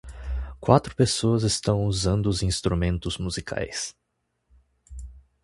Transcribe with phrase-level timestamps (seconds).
[0.59, 3.95] Quatro pessoas estão usando os instrumentos musicais.